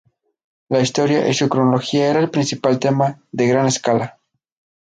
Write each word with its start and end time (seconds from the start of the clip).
La 0.69 0.79
Historia 0.81 1.29
y 1.29 1.33
su 1.35 1.47
cronología 1.47 2.09
era 2.09 2.19
el 2.19 2.31
principal 2.31 2.79
tema 2.79 3.21
de 3.31 3.45
Gran 3.45 3.71
Scala. 3.71 4.17